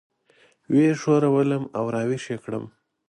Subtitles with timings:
[0.71, 2.63] وه یې ښورولم او راويښ یې کړم.